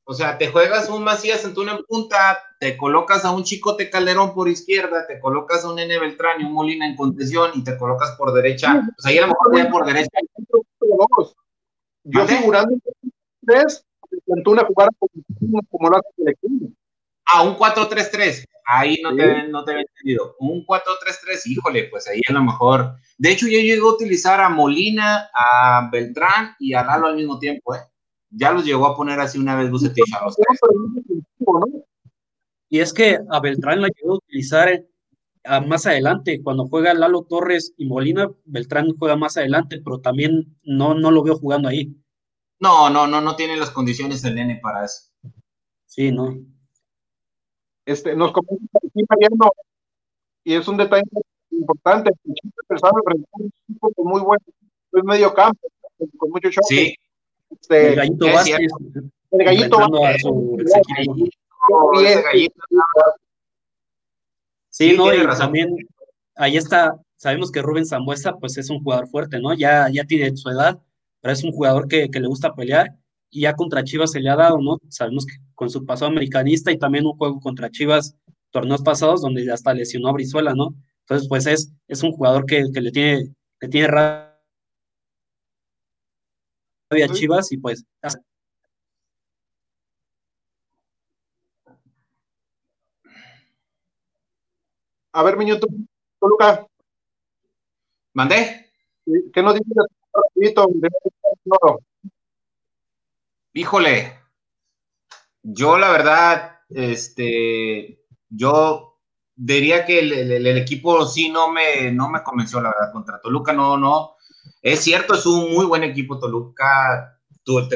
[0.05, 4.33] O sea, te juegas un Macías Antuna en punta, te colocas a un Chicote Calderón
[4.33, 7.77] por izquierda, te colocas a un N Beltrán y un Molina en contención y te
[7.77, 8.83] colocas por derecha.
[8.97, 10.19] O sea, ahí a lo mejor por derecha.
[12.03, 12.77] Yo figurando
[13.45, 13.85] tres,
[14.35, 16.71] Antuna jugar como, como lo hace el equipo.
[17.25, 18.45] Ah, un 4-3-3.
[18.67, 20.35] Ahí no, te, no te había entendido.
[20.39, 22.95] Un 4-3-3, híjole, pues ahí a lo mejor.
[23.17, 27.39] De hecho, yo llego a utilizar a Molina, a Beltrán y a Lalo al mismo
[27.39, 27.79] tiempo, ¿eh?
[28.29, 30.59] Ya los llegó a poner así una vez Bucetich a los tres.
[32.69, 34.83] Y es que a Beltrán la llegó a utilizar
[35.65, 40.95] más adelante, cuando juega Lalo Torres y Molina, Beltrán juega más adelante, pero también no,
[40.95, 41.95] no lo veo jugando ahí.
[42.59, 45.11] No, no, no, no tiene las condiciones el nene para eso.
[45.85, 46.37] Sí, no.
[47.85, 48.79] Este, nos comenta
[50.43, 51.03] y es un detalle
[51.49, 52.35] importante, un
[53.67, 54.43] equipo muy bueno,
[54.91, 55.67] es medio campo,
[56.17, 56.67] con mucho choque.
[56.67, 56.95] Sí.
[57.49, 58.71] Este, el gallito Vázquez.
[59.31, 59.77] El gallito
[64.69, 65.75] Sí, no, y también
[66.35, 69.53] ahí está, sabemos que Rubén Zambuesa pues es un jugador fuerte, ¿no?
[69.53, 70.79] Ya, ya tiene su edad,
[71.25, 72.95] pero es un jugador que, que le gusta pelear
[73.31, 74.77] y ya contra Chivas se le ha dado, ¿no?
[74.89, 78.15] Sabemos que con su pasado americanista y también un juego contra Chivas
[78.51, 80.75] torneos pasados donde ya hasta lesionó a Brizuela, ¿no?
[80.99, 84.35] Entonces, pues es, es un jugador que, que le tiene, le tiene rabia
[86.91, 87.83] a Chivas y pues
[95.11, 95.65] A ver, Miñuto,
[96.21, 96.67] Luca.
[98.13, 98.69] ¿Mandé?
[99.33, 100.04] ¿Qué nos dice rapidito?
[103.53, 104.19] Híjole.
[105.43, 108.99] Yo, la verdad, este, yo
[109.35, 113.77] diría que el, equipo sí no me, no me convenció, la verdad, contra Toluca, no,
[113.77, 114.15] no.
[114.61, 117.19] Es cierto, es un muy buen equipo Toluca,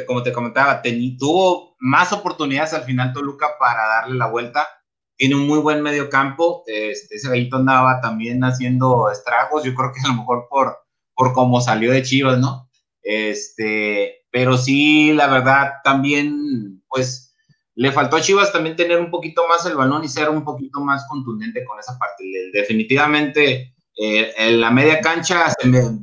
[0.08, 0.82] como te comentaba,
[1.18, 4.68] tuvo más oportunidades al final Toluca para darle la vuelta.
[5.16, 6.64] Tiene un muy buen medio campo.
[6.66, 9.64] Este, ese gallito andaba también haciendo estragos.
[9.64, 10.78] Yo creo que a lo mejor por,
[11.20, 12.70] por cómo salió de Chivas, ¿no?
[13.02, 17.36] Este, pero sí, la verdad, también, pues,
[17.76, 20.80] le faltó a Chivas también tener un poquito más el balón y ser un poquito
[20.80, 22.24] más contundente con esa parte.
[22.54, 25.54] Definitivamente, eh, la media cancha,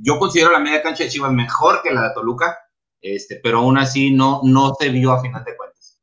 [0.03, 2.59] yo considero la media cancha de Chivas mejor que la de Toluca,
[3.01, 5.99] este, pero aún así no, no se vio a final de cuentas.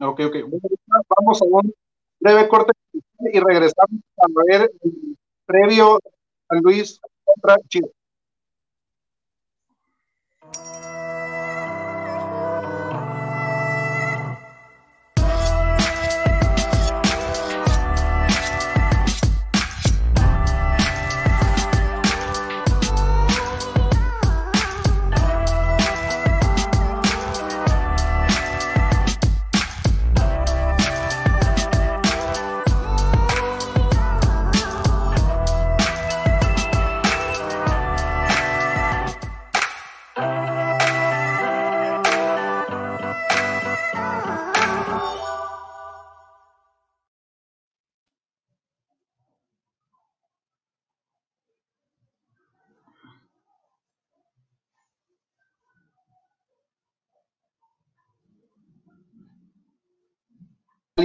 [0.00, 0.36] Ok, ok.
[1.16, 1.72] Vamos a un
[2.18, 6.00] breve corte y regresamos a ver el previo
[6.48, 7.95] a Luis contra Chivas.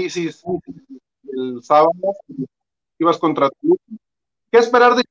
[0.06, 1.92] El sábado,
[3.00, 3.50] ibas contra
[4.52, 5.04] ¿Qué esperar de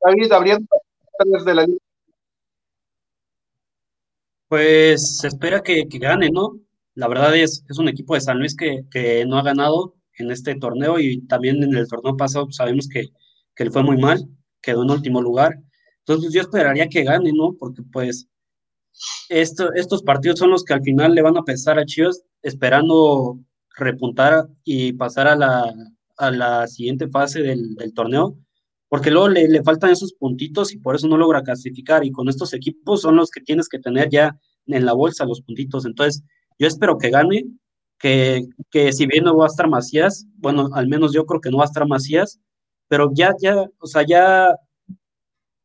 [0.00, 0.66] David, abriendo
[1.44, 1.66] de la?
[4.48, 6.58] Pues se espera que, gane, ¿no?
[6.94, 10.54] La verdad es, es un equipo de San Luis que, no ha ganado en este
[10.56, 13.08] torneo y también en el torneo pasado sabemos que,
[13.54, 14.26] que le fue muy mal,
[14.60, 15.58] quedó en último lugar.
[16.00, 17.54] Entonces yo esperaría que gane, ¿no?
[17.58, 18.28] Porque pues
[19.28, 23.40] estos partidos son los que al final le van a pesar a Chivas esperando
[23.76, 25.74] repuntar y pasar a la,
[26.16, 28.38] a la siguiente fase del, torneo,
[28.88, 32.04] porque luego le, faltan esos puntitos y por eso no logra clasificar.
[32.04, 35.42] Y con estos equipos son los que tienes que tener ya en la bolsa los
[35.42, 35.86] puntitos.
[35.86, 36.22] Entonces,
[36.56, 37.46] yo espero que gane,
[37.98, 41.50] que, que si bien no va a estar Macías, bueno, al menos yo creo que
[41.50, 42.38] no va a estar Macías,
[42.86, 44.54] pero ya, ya, o sea, ya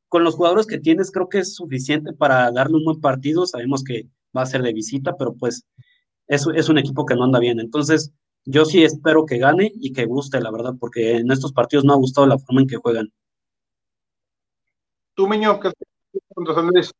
[0.10, 3.46] con los jugadores que tienes, creo que es suficiente para darle un buen partido.
[3.46, 5.63] Sabemos que va a ser de visita, pero pues
[6.32, 7.60] es, es un equipo que no anda bien.
[7.60, 8.13] Entonces,
[8.46, 11.94] yo sí espero que gane y que guste, la verdad, porque en estos partidos no
[11.94, 13.12] ha gustado la forma en que juegan.
[15.13, 15.72] Tú, Miño, ¿qué
[16.34, 16.91] contra San Luis?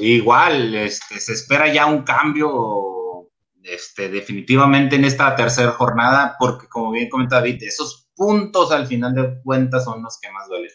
[0.00, 3.28] igual, este, se espera ya un cambio
[3.62, 9.14] este, definitivamente en esta tercera jornada, porque como bien comenta David, esos puntos al final
[9.14, 10.70] de cuentas son los que más duelen.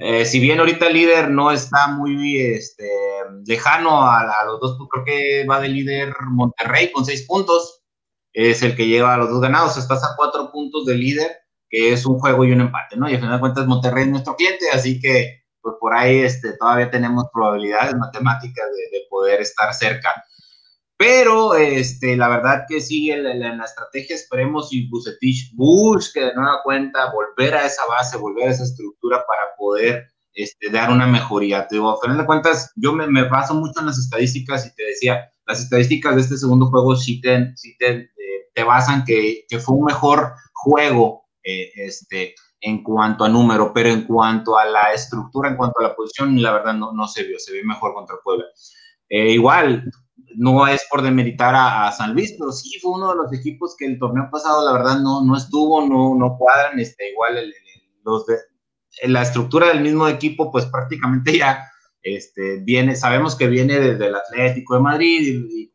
[0.00, 2.88] Eh, si bien ahorita el líder no está muy este,
[3.44, 7.82] lejano a, los dos, pues creo que va de líder Monterrey con seis puntos,
[8.32, 11.92] es el que lleva a los dos ganados, estás a cuatro puntos de líder, que
[11.92, 13.10] es un juego y un empate, ¿no?
[13.10, 16.52] Y al final de cuentas Monterrey es nuestro cliente, así que pues por ahí este,
[16.56, 20.14] todavía tenemos probabilidades matemáticas de, de poder estar cerca.
[20.98, 26.60] Pero este, la verdad que sí, en, la estrategia esperemos y Bucetich busque de nueva
[26.64, 31.68] cuenta volver a esa base, volver a esa estructura para poder este, dar una mejoría.
[31.68, 34.74] Te digo, a final de cuentas, yo me, me, baso mucho en las estadísticas y
[34.74, 38.10] te decía, las estadísticas de este segundo juego sí te, sí te, eh,
[38.52, 43.88] te basan que, que, fue un mejor juego eh, este, en cuanto a número, pero
[43.88, 47.22] en cuanto a la estructura, en cuanto a la posición, la verdad no, no se
[47.22, 48.46] vio, se vio mejor contra Puebla.
[49.08, 49.90] Eh, igual,
[50.36, 53.86] no es por demeritar a, San Luis, pero sí fue uno de los equipos que
[53.86, 57.52] el torneo pasado, la verdad, no, no estuvo, no, no cuadran, este, igual
[58.04, 58.36] los de,
[59.04, 61.68] la estructura del mismo equipo, pues prácticamente ya
[62.02, 65.68] este, viene, sabemos que viene desde el Atlético de Madrid y,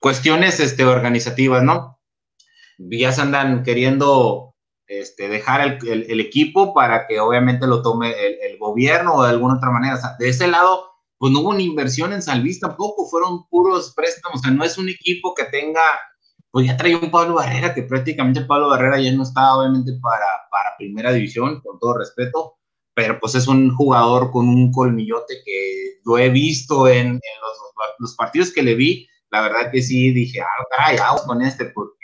[0.00, 2.00] cuestiones este, organizativas, ¿no?
[2.76, 4.56] Ya se andan queriendo
[4.88, 9.58] este, dejar el, el, equipo para que obviamente lo tome el, gobierno o de alguna
[9.58, 10.00] otra manera.
[10.18, 10.91] De ese lado,
[11.22, 14.64] pues no hubo una inversión en San Luis tampoco, fueron puros préstamos, o sea, no
[14.64, 15.80] es un equipo que tenga,
[16.50, 20.26] pues ya trae un Pablo Barrera, que prácticamente Pablo Barrera ya no está obviamente para,
[20.50, 22.54] para primera división, con todo respeto,
[22.92, 27.56] pero pues es un jugador con un colmillote que lo he visto en, los,
[28.00, 31.66] los, partidos que le vi, la verdad que sí dije, ah, caray, vamos con este,
[31.66, 32.01] porque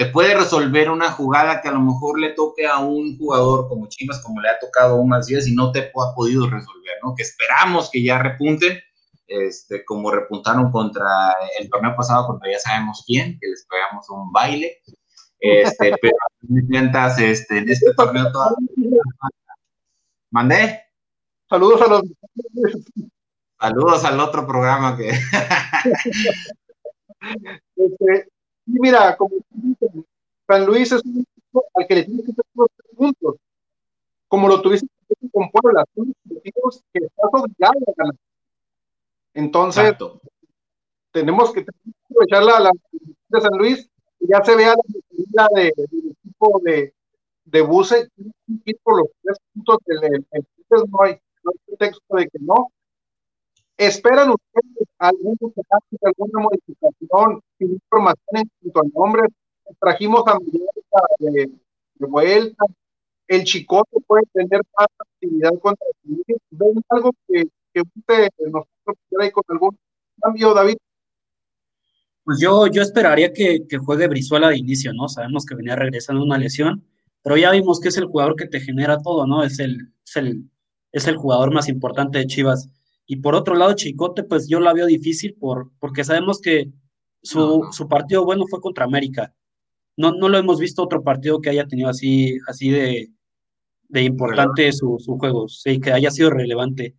[0.00, 3.86] te puede resolver una jugada que a lo mejor le toque a un jugador como
[3.86, 7.14] Chivas, como le ha tocado a un días y no te ha podido resolver, ¿no?
[7.14, 8.80] Que esperamos que ya repunten.
[9.26, 14.32] este, como repuntaron contra el torneo pasado, contra ya sabemos quién, que les pegamos un
[14.32, 14.80] baile.
[15.38, 16.16] Este, pero
[16.48, 18.56] mientras este, en este torneo todavía.
[20.30, 20.82] ¿Mandé?
[21.46, 22.02] Saludos a los.
[23.60, 25.10] Saludos al otro programa que.
[27.76, 28.28] este,
[28.72, 29.36] mira, como
[30.46, 33.36] San Luis es un equipo al que le tienes que hacer los puntos.
[34.28, 34.86] Como lo tuviste
[35.32, 38.14] con Puebla, son equipos que estás obligado a ganar.
[39.34, 39.94] Entonces,
[41.12, 41.64] tenemos que
[42.04, 42.70] aprovechar la, la
[43.28, 43.88] de San Luis
[44.20, 44.74] y ya se vea
[45.32, 46.94] la de, del equipo de,
[47.44, 48.08] de Buse,
[48.82, 52.68] por los tres puntos del el, no hay, no hay texto de que no.
[53.80, 55.38] ¿Esperan ustedes algún
[56.02, 59.22] alguna modificación, información en cuanto al nombre?
[59.80, 60.36] Trajimos a
[61.18, 61.50] de,
[61.94, 62.62] de vuelta.
[63.26, 68.66] El Chicote puede tener más actividad contra el ¿Ven algo que, que usted nos
[69.08, 69.78] puede con algún
[70.20, 70.76] cambio, David?
[72.24, 75.08] Pues yo, yo esperaría que, que, juegue Brizuela de inicio, ¿no?
[75.08, 76.84] Sabemos que venía regresando una lesión,
[77.22, 79.42] pero ya vimos que es el jugador que te genera todo, ¿no?
[79.42, 80.50] Es el, es el,
[80.92, 82.68] es el jugador más importante de Chivas.
[83.10, 86.70] Y por otro lado, Chicote, pues yo la veo difícil por, porque sabemos que
[87.20, 89.34] su, su partido bueno fue contra América.
[89.96, 93.10] No, no lo hemos visto otro partido que haya tenido así, así de,
[93.88, 96.94] de importante su, su, juego, sí, que haya sido relevante.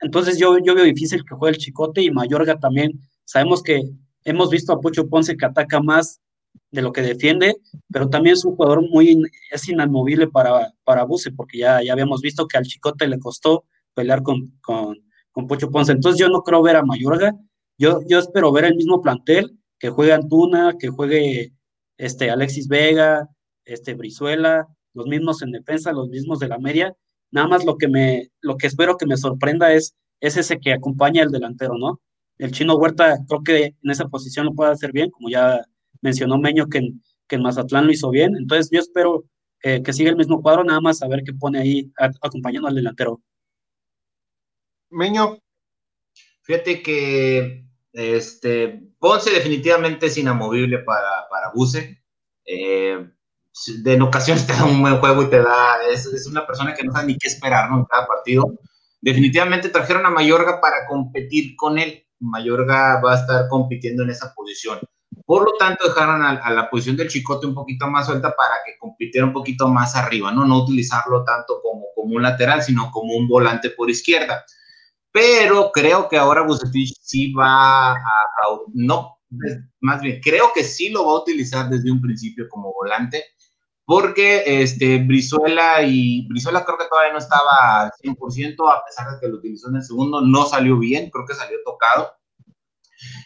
[0.00, 2.98] Entonces yo, yo veo difícil que juegue el Chicote y Mayorga también.
[3.26, 3.82] Sabemos que
[4.24, 6.22] hemos visto a Pucho Ponce que ataca más
[6.70, 7.56] de lo que defiende,
[7.92, 12.22] pero también es un jugador muy, es inamovible para, para Buse, porque ya, ya habíamos
[12.22, 14.96] visto que al Chicote le costó pelear con, con,
[15.32, 15.92] con Pucho Ponce.
[15.92, 17.34] Entonces yo no creo ver a Mayorga,
[17.78, 21.52] yo, yo espero ver el mismo plantel, que juegue Antuna, que juegue
[21.98, 23.28] este, Alexis Vega,
[23.64, 26.94] este, Brizuela, los mismos en defensa, los mismos de la media.
[27.30, 30.72] Nada más lo que me, lo que espero que me sorprenda es, es ese que
[30.72, 32.00] acompaña al delantero, ¿no?
[32.38, 35.64] el chino Huerta creo que en esa posición lo puede hacer bien, como ya
[36.00, 38.36] mencionó Meño que en, que en Mazatlán lo hizo bien.
[38.36, 39.24] Entonces yo espero
[39.62, 43.22] que siga el mismo cuadro, nada más a ver qué pone ahí acompañando al delantero.
[44.92, 45.38] Meño.
[46.42, 52.02] Fíjate que este, Ponce definitivamente es inamovible para, para Buse.
[52.44, 53.10] Eh,
[53.84, 56.84] en ocasiones te da un buen juego y te da, es, es, una persona que
[56.84, 57.78] no sabe ni qué esperar ¿no?
[57.78, 58.58] en cada partido.
[59.00, 62.06] Definitivamente trajeron a Mayorga para competir con él.
[62.20, 64.78] Mayorga va a estar compitiendo en esa posición.
[65.26, 68.78] Por lo tanto, dejaron a, la posición del Chicote un poquito más suelta para que
[68.78, 70.44] compitiera un poquito más arriba, ¿no?
[70.44, 74.44] No utilizarlo tanto como, como un lateral, sino como un volante por izquierda.
[75.12, 79.18] Pero creo que ahora Bucetich sí va a, a, no,
[79.80, 83.22] más bien, creo que sí lo va a utilizar desde un principio como volante
[83.84, 89.20] porque este, Brizuela y Brizuela creo que todavía no estaba al 100%, a pesar de
[89.20, 92.12] que lo utilizó en el segundo, no salió bien, creo que salió tocado.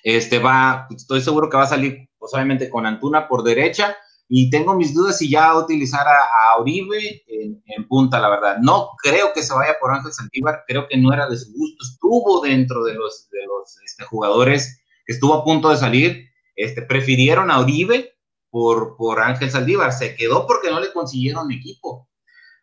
[0.03, 3.97] Este va, estoy seguro que va a salir, pues obviamente con Antuna por derecha,
[4.29, 8.59] y tengo mis dudas si ya utilizar a, a Oribe en, punta, la verdad.
[8.61, 11.85] No creo que se vaya por Ángel Santíbar, creo que no era de su gusto,
[11.85, 16.83] estuvo dentro de los, de los este, jugadores que estuvo a punto de salir, este,
[16.83, 18.17] prefirieron a Oribe
[18.51, 22.09] por, por Ángel Saldívar, se quedó porque no le consiguieron equipo.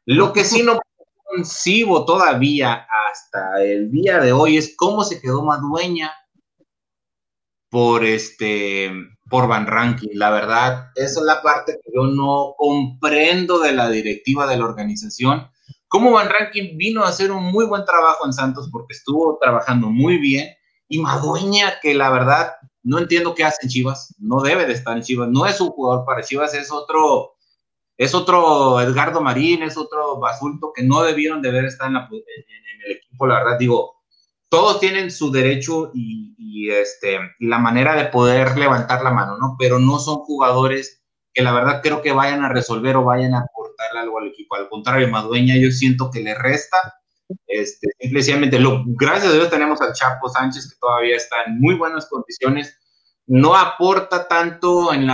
[0.05, 0.79] Lo que sí no
[1.23, 6.11] concibo todavía hasta el día de hoy es cómo se quedó Madueña
[7.73, 8.91] por este
[9.31, 10.09] por Van Ranking.
[10.13, 14.65] La verdad, esa es la parte que yo no comprendo de la directiva de la
[14.65, 15.49] organización.
[15.87, 19.89] Cómo Van Ranking vino a hacer un muy buen trabajo en Santos porque estuvo trabajando
[19.89, 20.53] muy bien.
[20.87, 22.51] Y Madueña que la verdad
[22.83, 25.69] no entiendo qué hace en Chivas, no debe de estar en Chivas, no es un
[25.69, 27.37] jugador para Chivas, es otro,
[27.97, 32.07] es otro Edgardo Marín, es otro Basulto que no debieron de haber estado en, la,
[32.11, 34.02] en, el equipo, la verdad, digo,
[34.53, 39.55] todos tienen su derecho y, este, y la manera de poder levantar la mano, ¿no?
[39.57, 41.01] Pero no son jugadores
[41.33, 44.55] que la verdad creo que vayan a resolver o vayan a aportar algo al equipo.
[44.55, 46.77] Al contrario, Madueña yo siento que le resta
[47.47, 47.87] este,
[48.21, 48.59] simplemente,
[48.95, 52.77] gracias a Dios tenemos al Chapo Sánchez que todavía está en muy buenas condiciones.
[53.25, 55.09] No aporta tanto en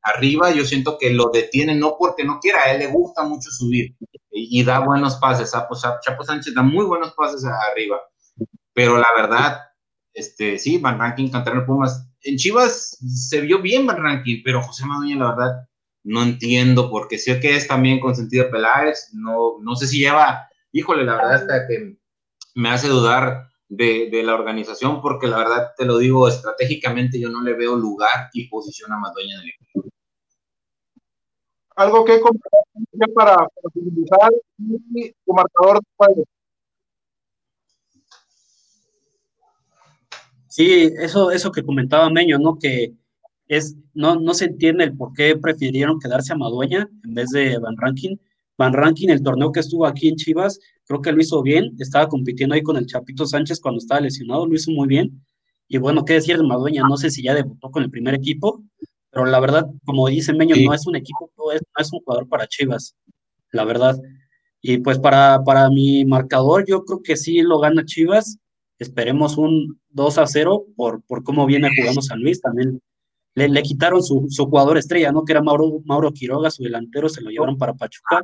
[0.00, 3.50] arriba, yo siento que lo detiene no porque no quiera, a él le gusta mucho
[3.50, 3.94] subir
[4.30, 5.52] y, y da buenos pases.
[5.52, 8.00] Chapo, Chapo Sánchez da muy buenos pases arriba,
[8.74, 9.60] pero la verdad,
[10.14, 12.08] este, sí, Van Ranking, Cantarano Pumas.
[12.22, 15.68] En Chivas se vio bien Van Ranking, pero José Madueña, la verdad,
[16.04, 21.04] no entiendo, porque sé que es también consentido Peláez, no, no sé si lleva híjole,
[21.04, 21.96] la verdad es que
[22.54, 27.42] me hace dudar de, la organización, porque la verdad te lo digo, estratégicamente yo no
[27.42, 29.84] le veo lugar y posición a Madueña en el equipo.
[31.76, 32.20] Algo que
[33.14, 34.32] para, para finalizar
[35.24, 35.80] tu marcador
[36.14, 36.24] de
[40.52, 42.58] Sí, eso, eso que comentaba Meño, ¿no?
[42.58, 42.92] Que
[43.48, 47.56] es, no, no se entiende el por qué prefirieron quedarse a Madueña en vez de
[47.56, 48.20] Van Rankin.
[48.58, 52.06] Van Rankin, el torneo que estuvo aquí en Chivas, creo que lo hizo bien, estaba
[52.06, 55.24] compitiendo ahí con el Chapito Sánchez cuando estaba lesionado, lo hizo muy bien.
[55.68, 58.62] Y bueno, qué decir de Madueña, no sé si ya debutó con el primer equipo,
[59.10, 62.00] pero la verdad, como dice Meño, no es un equipo, no es, no es un
[62.00, 62.94] jugador para Chivas,
[63.52, 63.98] la verdad.
[64.60, 68.36] Y pues para, para mi marcador, yo creo que sí lo gana Chivas.
[68.82, 72.40] Esperemos un 2 a 0 por, por cómo viene jugando San Luis.
[72.40, 72.80] También
[73.34, 75.24] le, le quitaron su, su, jugador estrella, ¿no?
[75.24, 78.22] Que era Mauro, Mauro Quiroga, su delantero, se lo llevaron para Pachuca.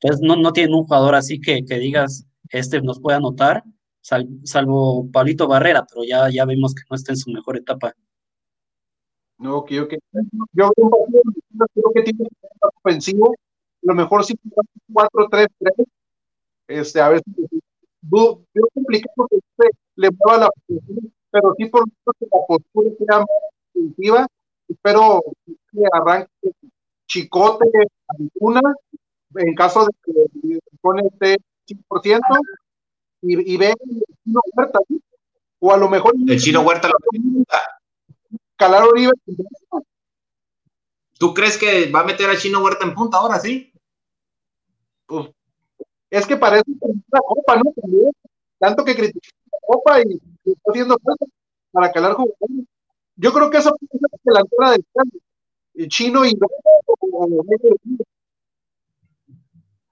[0.00, 3.64] Entonces no, no tienen un jugador así que, que digas, este nos puede anotar,
[4.00, 7.94] sal, salvo Pablito Barrera, pero ya, ya vimos que no está en su mejor etapa.
[9.38, 9.94] No, ok, ok.
[10.52, 13.34] Yo creo que tiene un ofensivo
[13.82, 14.34] lo mejor sí
[14.88, 15.48] 4-3-3,
[16.68, 17.24] este, a veces
[18.10, 22.90] yo complicado que le mueva la posición, pero sí por lo menos que la postura
[22.98, 23.26] sea más
[23.74, 24.26] defensiva,
[24.68, 26.30] espero que arranque
[27.06, 27.70] chicote
[28.08, 28.60] alguna,
[29.36, 31.36] en caso de que pone este
[31.66, 32.20] 100%,
[33.22, 34.78] y, y ve el chino Huerta,
[35.60, 36.94] o a lo mejor el chino Huerta lo
[38.56, 39.12] Calar Oribe.
[41.18, 43.72] ¿Tú crees que va a meter a Chino Huerta en punta ahora sí?
[45.06, 45.28] pues,
[46.12, 46.70] es que parece
[47.10, 47.72] la copa, ¿no?
[47.80, 48.12] También,
[48.58, 51.28] tanto que critica la copa y, y está haciendo cosas
[51.72, 52.66] para calar jugadores.
[53.16, 54.84] Yo creo que eso es la altura del
[55.74, 56.38] el chino y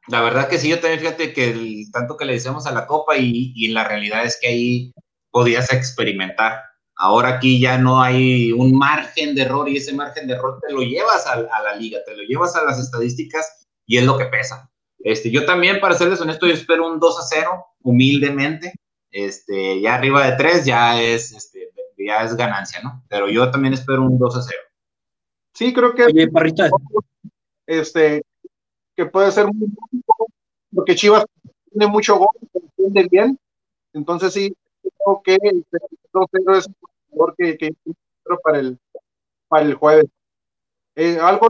[0.09, 2.87] la verdad que sí, yo también fíjate que el, tanto que le decíamos a la
[2.87, 4.93] copa y, y la realidad es que ahí
[5.31, 6.63] podías experimentar.
[6.97, 10.73] Ahora aquí ya no hay un margen de error y ese margen de error te
[10.73, 14.27] lo llevas a, la liga, te lo llevas a las estadísticas y es lo que
[14.27, 14.70] pesa.
[15.03, 18.75] Este, yo también, para serles honesto, yo espero un 2 a 0, humildemente.
[19.11, 23.03] Este, ya arriba de 3 ya es, este, ya es ganancia, ¿no?
[23.09, 24.59] Pero yo también espero un 2 a 0.
[25.55, 26.05] Sí, creo que.
[26.05, 26.69] Oye, Parrita.
[27.67, 28.23] Este,
[28.97, 29.69] que puede ser muy
[30.73, 31.25] porque Chivas
[31.71, 33.39] tiene mucho gol, entiende bien.
[33.93, 35.65] Entonces, sí, creo que el
[36.13, 36.75] 2-0 es un
[37.11, 37.75] jugador que, que
[38.45, 38.79] para el,
[39.49, 40.07] para el jueves.
[40.95, 41.49] Eh, algo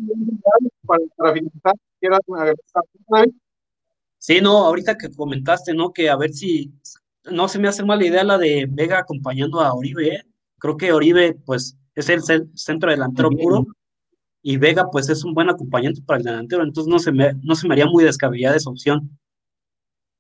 [0.87, 3.29] para, para finalizar, quieras agregar,
[4.19, 5.93] Sí, no, ahorita que comentaste, ¿no?
[5.93, 6.73] Que a ver si
[7.31, 10.15] no se me hace mala idea la de Vega acompañando a Oribe.
[10.15, 10.23] ¿eh?
[10.59, 12.23] Creo que Oribe, pues, es el
[12.55, 13.67] centro delantero puro
[14.43, 16.63] y Vega, pues, es un buen acompañante para el delantero.
[16.65, 19.19] Entonces, no se me, no se me haría muy descabellada esa opción.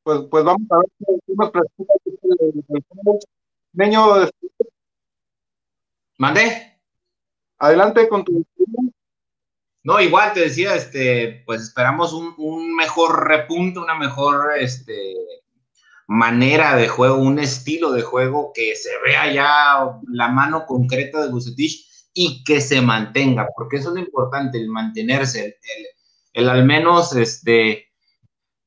[0.03, 0.87] Pues, pues vamos a ver
[1.27, 3.27] si nos preguntas.
[3.73, 4.01] Meño,
[6.21, 6.79] ¿Mande?
[7.59, 8.45] Adelante con tu
[9.83, 15.15] no, igual te decía, este, pues esperamos un, un mejor repunte, una mejor este,
[16.07, 21.31] manera de juego, un estilo de juego que se vea ya la mano concreta de
[21.31, 25.55] Bucetich y que se mantenga, porque eso es lo importante, el mantenerse, el,
[26.35, 27.91] el, al menos este,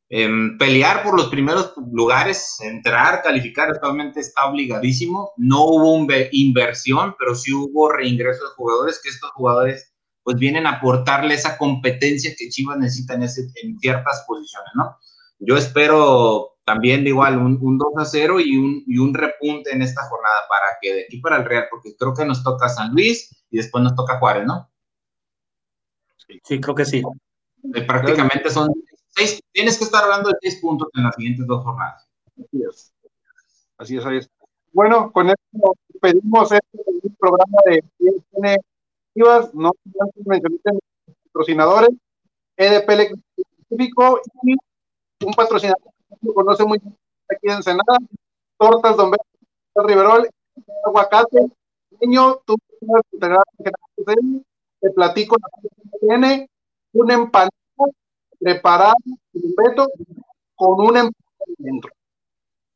[0.09, 5.31] eh, pelear por los primeros lugares, entrar, calificar, actualmente está obligadísimo.
[5.37, 9.92] No hubo un inversión, pero sí hubo reingreso de jugadores, que estos jugadores
[10.23, 14.97] pues vienen a aportarle esa competencia que Chivas necesita en, ese, en ciertas posiciones, ¿no?
[15.39, 19.81] Yo espero también igual un, un 2 a 0 y un, y un, repunte en
[19.81, 22.91] esta jornada para que de aquí para el Real, porque creo que nos toca San
[22.93, 24.69] Luis y después nos toca Juárez, ¿no?
[26.43, 27.03] Sí, creo que sí.
[27.75, 28.69] Eh, prácticamente son
[29.09, 32.07] seis, tienes que estar hablando de seis puntos en las siguientes dos jornadas.
[32.37, 32.93] Así es.
[33.77, 34.29] Así es, así es.
[34.71, 37.83] Bueno, con esto pedimos este programa de
[38.31, 38.57] tiene
[39.15, 39.71] no
[40.25, 40.79] mencionaste
[41.25, 41.89] patrocinadores,
[42.57, 42.89] EDP
[43.37, 44.55] específico y
[45.25, 45.91] un patrocinador
[46.21, 46.97] que conoce muy bien
[47.29, 47.97] aquí en Ensenada,
[48.57, 50.29] Tortas Don Beto Riverol,
[50.85, 51.47] Aguacate,
[52.01, 52.55] niño, tú
[54.81, 56.49] te platico la tiene,
[56.93, 57.49] un empanada
[58.39, 58.93] preparada,
[59.33, 59.87] Beto,
[60.55, 61.13] con un empanada
[61.57, 61.91] dentro.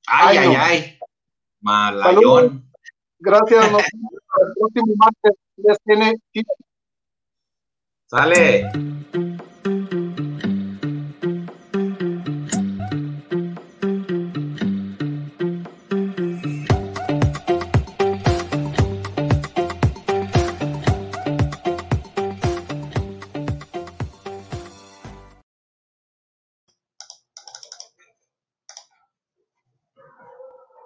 [0.07, 0.99] Ay, ay, ay.
[1.59, 2.63] Malayón.
[3.19, 5.33] Gracias, nos vemos el próximo martes.
[5.83, 6.17] Tiene.
[8.07, 8.69] Sale.